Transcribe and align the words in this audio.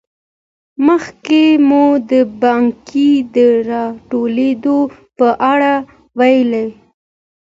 مخکې 0.85 1.43
مو 1.67 1.83
د 2.11 2.11
پانګې 2.41 3.11
د 3.35 3.37
راټولېدو 3.69 4.77
په 5.17 5.27
اړه 5.51 5.73
وویل 6.19 6.51